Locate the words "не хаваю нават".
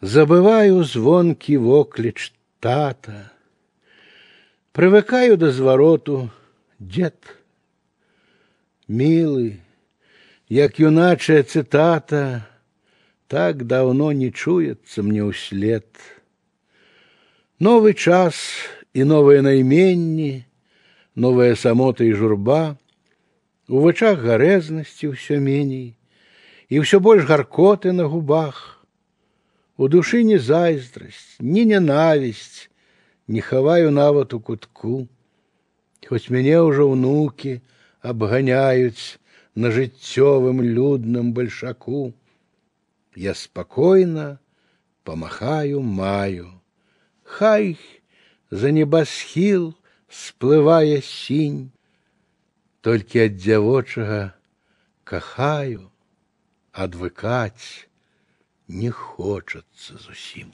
33.26-34.34